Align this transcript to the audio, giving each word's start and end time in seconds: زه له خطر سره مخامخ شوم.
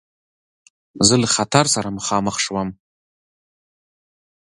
زه 1.07 1.15
له 1.21 1.27
خطر 1.35 1.65
سره 1.75 1.95
مخامخ 1.97 2.35
شوم. 2.45 2.67